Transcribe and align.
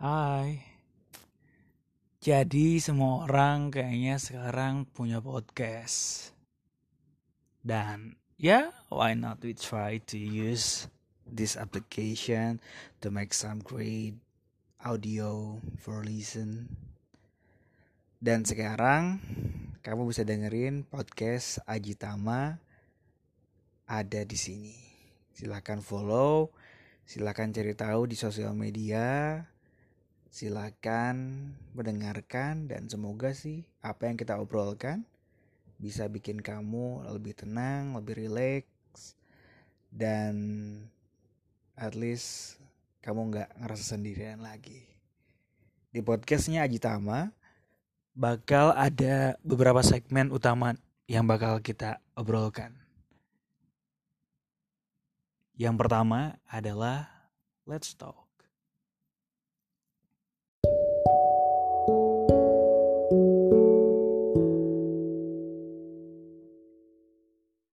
Hai. 0.00 0.64
Jadi 2.24 2.80
semua 2.80 3.28
orang 3.28 3.68
kayaknya 3.68 4.16
sekarang 4.16 4.88
punya 4.88 5.20
podcast. 5.20 6.32
Dan 7.60 8.16
ya, 8.40 8.72
why 8.88 9.12
not 9.12 9.44
we 9.44 9.52
try 9.52 10.00
to 10.08 10.16
use 10.16 10.88
this 11.28 11.52
application 11.52 12.64
to 13.04 13.12
make 13.12 13.36
some 13.36 13.60
great 13.60 14.16
audio 14.80 15.60
for 15.76 16.00
listen. 16.00 16.72
Dan 18.16 18.48
sekarang 18.48 19.20
kamu 19.84 20.08
bisa 20.08 20.24
dengerin 20.24 20.88
podcast 20.88 21.60
Ajitama 21.68 22.56
ada 23.84 24.24
di 24.24 24.38
sini. 24.40 24.80
Silakan 25.36 25.84
follow, 25.84 26.56
silakan 27.04 27.52
cari 27.52 27.76
tahu 27.76 28.08
di 28.08 28.16
sosial 28.16 28.56
media. 28.56 29.44
Silakan 30.30 31.50
mendengarkan 31.74 32.70
dan 32.70 32.86
semoga 32.86 33.34
sih 33.34 33.66
apa 33.82 34.06
yang 34.06 34.14
kita 34.14 34.38
obrolkan 34.38 35.02
bisa 35.74 36.06
bikin 36.06 36.38
kamu 36.38 37.02
lebih 37.10 37.34
tenang, 37.34 37.98
lebih 37.98 38.14
rileks 38.14 39.18
dan 39.90 40.38
at 41.74 41.98
least 41.98 42.62
kamu 43.02 43.34
nggak 43.34 43.50
ngerasa 43.58 43.98
sendirian 43.98 44.38
lagi. 44.38 44.86
Di 45.90 45.98
podcastnya 45.98 46.62
Ajitama 46.62 47.34
bakal 48.14 48.70
ada 48.78 49.34
beberapa 49.42 49.82
segmen 49.82 50.30
utama 50.30 50.78
yang 51.10 51.26
bakal 51.26 51.58
kita 51.58 51.98
obrolkan. 52.14 52.70
Yang 55.58 55.74
pertama 55.74 56.38
adalah 56.46 57.10
Let's 57.66 57.98
Talk. 57.98 58.29